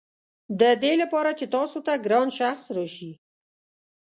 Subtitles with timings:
[0.59, 3.11] ددې لپاره چې تاسو ته ګران شخص راشي.